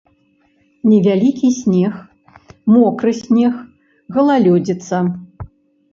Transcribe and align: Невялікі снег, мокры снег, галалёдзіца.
Невялікі 0.91 1.49
снег, 1.57 1.93
мокры 2.77 3.11
снег, 3.21 3.53
галалёдзіца. 4.17 5.07